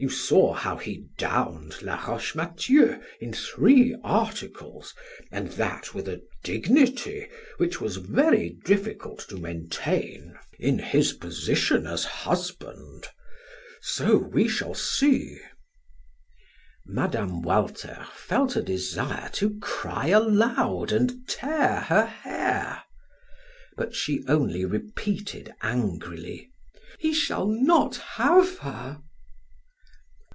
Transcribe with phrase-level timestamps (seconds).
[0.00, 4.94] You saw how he downed Laroche Mathieu in three articles,
[5.32, 12.04] and that with a dignity which was very difficult to maintain in his position as
[12.04, 13.08] husband.
[13.82, 15.40] So, we shall see."
[16.86, 17.42] Mme.
[17.42, 22.84] Walter felt a desire to cry aloud and tear her hair.
[23.76, 26.52] But she only repeated angrily:
[27.00, 29.00] "He shall not have her!"